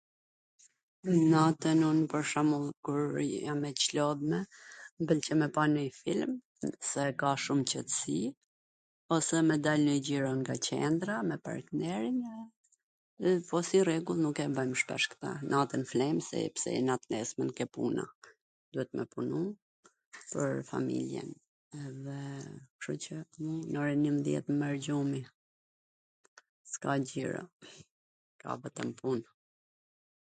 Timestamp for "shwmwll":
2.31-2.67